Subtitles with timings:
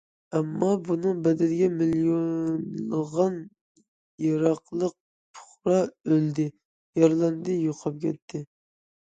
[0.37, 3.35] ئەمما، بۇنىڭ بەدىلىگە مىليونلىغان
[4.29, 4.97] ئىراقلىق
[5.43, 6.49] پۇقرا ئۆلدى،
[7.03, 8.45] يارىلاندى، يوقاپ كەتتى.